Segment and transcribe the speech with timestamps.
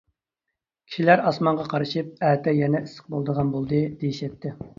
[0.91, 4.57] كىشىلەر ئاسمانغا قارىشىپ، ئەتە يەنە ئىسسىق بولىدىغان بولدى، دېيىشەتتى.